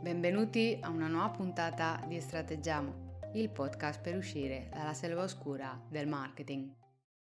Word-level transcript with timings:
Benvenuti 0.00 0.78
a 0.80 0.88
una 0.88 1.08
nuova 1.08 1.28
puntata 1.28 2.02
di 2.08 2.18
Strateggiamo, 2.22 3.18
il 3.34 3.50
podcast 3.50 4.00
per 4.00 4.16
uscire 4.16 4.70
dalla 4.72 4.94
selva 4.94 5.24
oscura 5.24 5.78
del 5.90 6.08
marketing. 6.08 6.74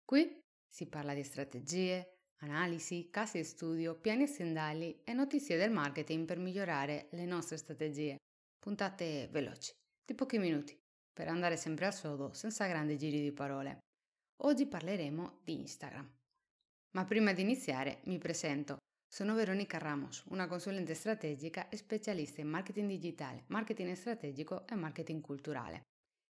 Qui 0.04 0.38
si 0.64 0.86
parla 0.86 1.12
di 1.12 1.24
strategie, 1.24 2.20
analisi, 2.36 3.08
casi 3.10 3.38
di 3.38 3.44
studio, 3.44 3.98
piani 3.98 4.22
aziendali 4.22 5.00
e 5.02 5.12
notizie 5.12 5.56
del 5.56 5.72
marketing 5.72 6.24
per 6.24 6.38
migliorare 6.38 7.08
le 7.10 7.24
nostre 7.24 7.56
strategie. 7.56 8.14
Puntate 8.60 9.26
veloci, 9.32 9.72
di 10.06 10.14
pochi 10.14 10.38
minuti, 10.38 10.78
per 11.12 11.26
andare 11.26 11.56
sempre 11.56 11.86
al 11.86 11.94
sodo 11.94 12.32
senza 12.32 12.68
grandi 12.68 12.96
giri 12.96 13.20
di 13.20 13.32
parole. 13.32 13.80
Oggi 14.42 14.66
parleremo 14.68 15.40
di 15.42 15.58
Instagram. 15.62 16.08
Ma 16.92 17.04
prima 17.04 17.32
di 17.32 17.42
iniziare 17.42 18.02
mi 18.04 18.18
presento. 18.18 18.76
Sono 19.10 19.34
Veronica 19.34 19.78
Ramos, 19.78 20.22
una 20.28 20.46
consulente 20.46 20.92
strategica 20.92 21.70
e 21.70 21.78
specialista 21.78 22.42
in 22.42 22.48
marketing 22.48 22.88
digitale, 22.88 23.44
marketing 23.46 23.94
strategico 23.94 24.66
e 24.68 24.74
marketing 24.74 25.22
culturale. 25.22 25.86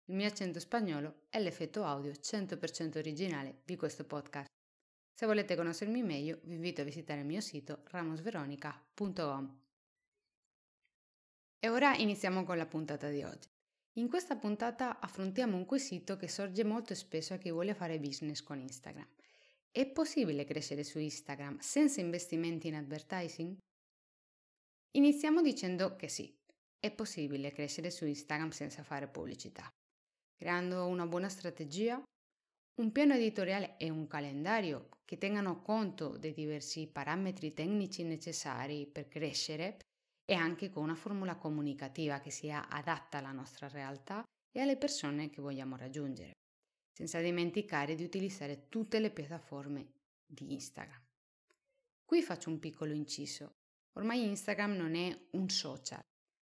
Il 0.08 0.16
mio 0.16 0.28
accento 0.28 0.60
spagnolo 0.60 1.22
è 1.30 1.40
l'effetto 1.40 1.86
audio 1.86 2.12
100% 2.12 2.98
originale 2.98 3.62
di 3.64 3.78
questo 3.78 4.04
podcast. 4.04 4.48
Se 5.14 5.26
volete 5.26 5.56
conoscermi 5.56 6.04
meglio, 6.04 6.42
vi 6.44 6.56
invito 6.56 6.82
a 6.82 6.84
visitare 6.84 7.22
il 7.22 7.26
mio 7.26 7.40
sito 7.40 7.84
ramosveronica.com. 7.86 9.60
E 11.58 11.70
ora 11.70 11.96
iniziamo 11.96 12.44
con 12.44 12.58
la 12.58 12.66
puntata 12.66 13.10
di 13.10 13.24
oggi. 13.24 13.48
In 13.94 14.10
questa 14.10 14.36
puntata 14.36 15.00
affrontiamo 15.00 15.56
un 15.56 15.66
quesito 15.66 16.18
che 16.18 16.28
sorge 16.28 16.66
molto 16.66 16.94
spesso 16.94 17.34
a 17.34 17.38
chi 17.38 17.50
vuole 17.50 17.74
fare 17.74 17.98
business 18.00 18.44
con 18.44 18.60
Instagram. 18.60 19.08
È 19.76 19.86
possibile 19.88 20.46
crescere 20.46 20.86
su 20.86 21.00
Instagram 21.00 21.58
senza 21.58 22.00
investimenti 22.00 22.70
in 22.70 22.76
advertising? 22.76 23.58
Iniziamo 24.92 25.42
dicendo 25.42 25.98
che 25.98 26.08
sì, 26.08 26.34
è 26.80 26.92
possibile 26.92 27.52
crescere 27.52 27.92
su 27.92 28.06
Instagram 28.06 28.52
senza 28.52 28.84
fare 28.84 29.10
pubblicità, 29.10 29.68
creando 30.34 30.88
una 30.88 31.06
buona 31.06 31.28
strategia, 31.28 32.02
un 32.80 32.92
piano 32.94 33.16
editoriale 33.16 33.76
e 33.76 33.90
un 33.90 34.08
calendario 34.08 34.92
che 35.04 35.18
tengano 35.18 35.62
conto 35.62 36.16
dei 36.18 36.32
diversi 36.32 36.88
parametri 36.88 37.54
tecnici 37.54 38.04
necessari 38.04 38.88
per 38.88 39.10
crescere 39.10 39.80
e 40.24 40.36
anche 40.36 40.70
con 40.70 40.84
una 40.84 40.96
formula 40.96 41.36
comunicativa 41.36 42.22
che 42.22 42.30
sia 42.32 42.70
adatta 42.70 43.18
alla 43.18 43.34
nostra 43.34 43.68
realtà 43.68 44.24
e 44.54 44.62
alle 44.62 44.78
persone 44.78 45.30
che 45.30 45.42
vogliamo 45.42 45.76
raggiungere 45.76 46.32
senza 46.96 47.20
dimenticare 47.20 47.94
di 47.94 48.06
utilizzare 48.06 48.70
tutte 48.70 49.00
le 49.00 49.12
piattaforme 49.12 49.96
di 50.26 50.54
Instagram. 50.54 51.04
Qui 52.06 52.24
faccio 52.24 52.50
un 52.50 52.60
piccolo 52.60 52.94
inciso. 52.94 53.56
Ormai 53.98 54.24
Instagram 54.24 54.76
non 54.78 54.96
è 54.96 55.28
un 55.32 55.50
social, 55.50 56.00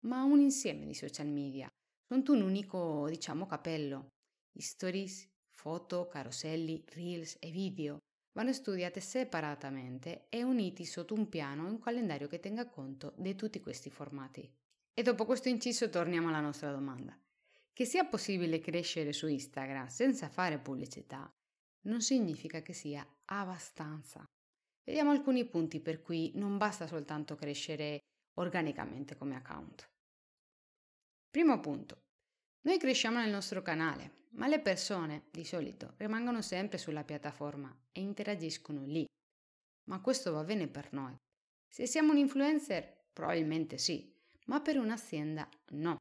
ma 0.07 0.23
un 0.23 0.39
insieme 0.39 0.87
di 0.87 0.95
social 0.95 1.27
media. 1.27 1.67
Sono 2.07 2.23
un 2.27 2.41
unico, 2.41 3.07
diciamo, 3.07 3.45
capello. 3.45 4.07
I 4.53 4.61
stories, 4.61 5.29
foto, 5.51 6.07
caroselli, 6.07 6.83
reels 6.87 7.37
e 7.39 7.51
video 7.51 7.99
vanno 8.33 8.51
studiate 8.51 8.99
separatamente 8.99 10.25
e 10.29 10.41
uniti 10.41 10.85
sotto 10.85 11.13
un 11.13 11.29
piano 11.29 11.67
e 11.67 11.69
un 11.69 11.79
calendario 11.79 12.27
che 12.27 12.39
tenga 12.39 12.67
conto 12.67 13.13
di 13.17 13.35
tutti 13.35 13.59
questi 13.59 13.91
formati. 13.91 14.49
E 14.93 15.03
dopo 15.03 15.25
questo 15.25 15.49
inciso 15.49 15.87
torniamo 15.89 16.29
alla 16.29 16.39
nostra 16.39 16.71
domanda. 16.71 17.15
Che 17.73 17.85
sia 17.85 18.05
possibile 18.05 18.59
crescere 18.59 19.13
su 19.13 19.27
Instagram 19.27 19.87
senza 19.87 20.29
fare 20.29 20.59
pubblicità 20.59 21.31
non 21.83 22.01
significa 22.01 22.61
che 22.61 22.73
sia 22.73 23.05
abbastanza. 23.25 24.23
Vediamo 24.83 25.11
alcuni 25.11 25.45
punti 25.45 25.79
per 25.79 26.01
cui 26.01 26.31
non 26.35 26.57
basta 26.57 26.85
soltanto 26.85 27.35
crescere 27.35 27.99
organicamente 28.35 29.15
come 29.15 29.35
account. 29.35 29.89
Primo 31.29 31.59
punto. 31.59 32.01
Noi 32.63 32.77
cresciamo 32.77 33.19
nel 33.19 33.31
nostro 33.31 33.61
canale, 33.61 34.27
ma 34.31 34.47
le 34.47 34.59
persone 34.59 35.27
di 35.31 35.45
solito 35.45 35.93
rimangono 35.97 36.41
sempre 36.41 36.77
sulla 36.77 37.03
piattaforma 37.03 37.73
e 37.91 38.01
interagiscono 38.01 38.83
lì. 38.85 39.05
Ma 39.85 40.01
questo 40.01 40.31
va 40.33 40.43
bene 40.43 40.67
per 40.67 40.91
noi. 40.93 41.15
Se 41.67 41.87
siamo 41.87 42.11
un 42.11 42.17
influencer, 42.17 43.05
probabilmente 43.13 43.77
sì, 43.77 44.13
ma 44.47 44.61
per 44.61 44.77
un'azienda 44.77 45.49
no. 45.69 45.97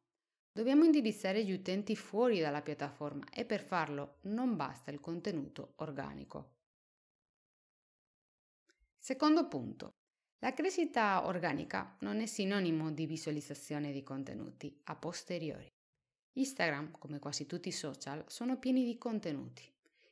Dobbiamo 0.53 0.85
indirizzare 0.85 1.45
gli 1.45 1.53
utenti 1.53 1.95
fuori 1.95 2.41
dalla 2.41 2.61
piattaforma 2.61 3.25
e 3.33 3.45
per 3.45 3.63
farlo 3.63 4.17
non 4.23 4.57
basta 4.57 4.91
il 4.91 4.99
contenuto 4.99 5.75
organico. 5.77 6.57
Secondo 8.99 9.47
punto. 9.47 9.95
La 10.41 10.53
crescita 10.53 11.27
organica 11.27 11.97
non 12.01 12.19
è 12.21 12.27
sinonimo 12.27 12.91
di 12.91 13.07
visualizzazione 13.07 13.93
di 13.93 14.03
contenuti 14.03 14.77
a 14.85 14.97
posteriori. 14.97 15.71
Instagram, 16.33 16.93
come 16.99 17.19
quasi 17.19 17.47
tutti 17.47 17.69
i 17.69 17.73
social, 17.73 18.25
sono 18.27 18.59
pieni 18.59 18.85
di 18.85 18.99
contenuti. 18.99 19.63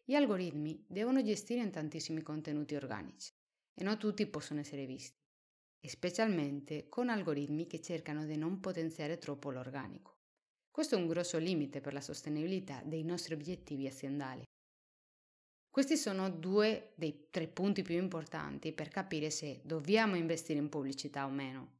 Gli 0.04 0.15
algoritmi 0.15 0.84
devono 0.87 1.22
gestire 1.22 1.69
tantissimi 1.71 2.22
contenuti 2.22 2.77
organici 2.77 3.32
e 3.75 3.82
non 3.82 3.98
tutti 3.98 4.27
possono 4.27 4.60
essere 4.60 4.87
visti, 4.87 5.19
specialmente 5.81 6.88
con 6.88 7.09
algoritmi 7.09 7.66
che 7.66 7.81
cercano 7.81 8.25
di 8.25 8.37
non 8.37 8.60
potenziare 8.60 9.19
troppo 9.19 9.50
l'organico. 9.50 10.18
Questo 10.78 10.94
è 10.94 11.00
un 11.00 11.09
grosso 11.09 11.39
limite 11.39 11.81
per 11.81 11.93
la 11.93 12.00
sostenibilità 12.00 12.81
dei 12.84 13.03
nostri 13.03 13.34
obiettivi 13.34 13.89
aziendali. 13.89 14.44
Questi 15.69 15.97
sono 15.97 16.31
due 16.31 16.93
dei 16.94 17.27
tre 17.31 17.49
punti 17.49 17.83
più 17.83 17.97
importanti 17.97 18.72
per 18.72 18.87
capire 18.87 19.31
se 19.31 19.61
dobbiamo 19.65 20.15
investire 20.15 20.61
in 20.61 20.69
pubblicità 20.69 21.27
o 21.27 21.31
meno. 21.31 21.78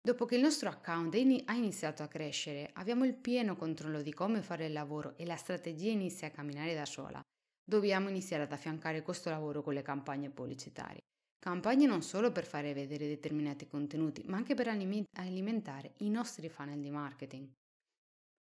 Dopo 0.00 0.24
che 0.24 0.36
il 0.36 0.40
nostro 0.40 0.70
account 0.70 1.14
ha 1.44 1.52
iniziato 1.52 2.02
a 2.02 2.08
crescere, 2.08 2.70
abbiamo 2.72 3.04
il 3.04 3.14
pieno 3.14 3.56
controllo 3.56 4.00
di 4.00 4.14
come 4.14 4.40
fare 4.40 4.64
il 4.64 4.72
lavoro 4.72 5.14
e 5.18 5.26
la 5.26 5.36
strategia 5.36 5.90
inizia 5.90 6.28
a 6.28 6.30
camminare 6.30 6.74
da 6.74 6.86
sola. 6.86 7.20
Dobbiamo 7.62 8.08
iniziare 8.08 8.44
ad 8.44 8.52
affiancare 8.52 9.02
questo 9.02 9.28
lavoro 9.28 9.62
con 9.62 9.74
le 9.74 9.82
campagne 9.82 10.30
pubblicitarie. 10.30 11.02
Campagne 11.44 11.84
non 11.84 12.00
solo 12.00 12.32
per 12.32 12.46
fare 12.46 12.72
vedere 12.72 13.06
determinati 13.06 13.66
contenuti, 13.66 14.22
ma 14.24 14.38
anche 14.38 14.54
per 14.54 14.66
alimentare 14.66 15.92
i 15.98 16.08
nostri 16.08 16.48
funnel 16.48 16.80
di 16.80 16.88
marketing. 16.88 17.46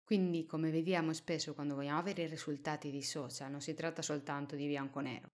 Quindi, 0.03 0.47
come 0.47 0.71
vediamo 0.71 1.13
spesso 1.13 1.53
quando 1.53 1.75
vogliamo 1.75 1.99
avere 1.99 2.25
risultati 2.25 2.89
di 2.89 3.03
social, 3.03 3.51
non 3.51 3.61
si 3.61 3.75
tratta 3.75 4.01
soltanto 4.01 4.55
di 4.55 4.65
bianco-nero. 4.65 5.27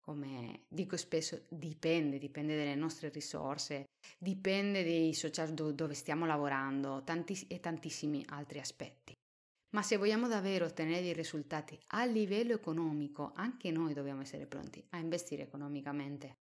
Come 0.00 0.62
dico 0.66 0.96
spesso, 0.96 1.44
dipende, 1.50 2.16
dipende 2.16 2.56
dalle 2.56 2.74
nostre 2.74 3.10
risorse, 3.10 3.84
dipende 4.18 4.82
dei 4.82 5.12
social 5.12 5.52
dove 5.52 5.92
stiamo 5.92 6.24
lavorando 6.24 7.02
tanti, 7.04 7.38
e 7.48 7.60
tantissimi 7.60 8.24
altri 8.30 8.60
aspetti. 8.60 9.12
Ma 9.74 9.82
se 9.82 9.98
vogliamo 9.98 10.26
davvero 10.26 10.64
ottenere 10.64 11.02
dei 11.02 11.12
risultati 11.12 11.78
a 11.88 12.06
livello 12.06 12.54
economico, 12.54 13.32
anche 13.34 13.70
noi 13.70 13.92
dobbiamo 13.92 14.22
essere 14.22 14.46
pronti 14.46 14.82
a 14.92 14.96
investire 14.96 15.42
economicamente. 15.42 16.36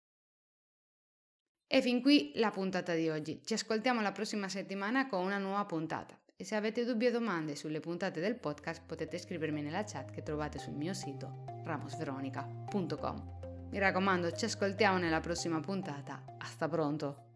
E 1.71 1.83
fin 1.83 2.01
qui 2.01 2.31
la 2.33 2.49
puntata 2.49 2.95
di 2.95 3.09
oggi. 3.09 3.41
Ci 3.45 3.53
ascoltiamo 3.53 4.01
la 4.01 4.11
prossima 4.11 4.49
settimana 4.49 5.05
con 5.05 5.23
una 5.23 5.37
nuova 5.37 5.65
puntata. 5.65 6.17
E 6.35 6.43
se 6.43 6.55
avete 6.55 6.83
dubbi 6.83 7.05
o 7.05 7.11
domande 7.11 7.55
sulle 7.55 7.79
puntate 7.79 8.19
del 8.19 8.39
podcast 8.39 8.81
potete 8.87 9.19
scrivermi 9.19 9.61
nella 9.61 9.83
chat 9.83 10.09
che 10.09 10.23
trovate 10.23 10.57
sul 10.57 10.73
mio 10.73 10.95
sito 10.95 11.45
ramosveronica.com. 11.65 13.69
Mi 13.69 13.77
raccomando, 13.77 14.31
ci 14.31 14.45
ascoltiamo 14.45 14.97
nella 14.97 15.19
prossima 15.19 15.59
puntata. 15.59 16.23
Hasta 16.39 16.67
pronto! 16.67 17.28